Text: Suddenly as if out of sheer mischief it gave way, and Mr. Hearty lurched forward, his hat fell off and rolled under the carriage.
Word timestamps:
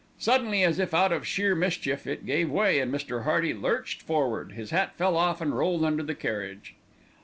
Suddenly 0.17 0.63
as 0.63 0.79
if 0.79 0.95
out 0.95 1.11
of 1.11 1.27
sheer 1.27 1.53
mischief 1.53 2.07
it 2.07 2.25
gave 2.25 2.49
way, 2.49 2.79
and 2.79 2.91
Mr. 2.91 3.21
Hearty 3.23 3.53
lurched 3.53 4.01
forward, 4.01 4.53
his 4.53 4.71
hat 4.71 4.95
fell 4.95 5.15
off 5.15 5.41
and 5.41 5.55
rolled 5.55 5.85
under 5.85 6.01
the 6.01 6.15
carriage. 6.15 6.73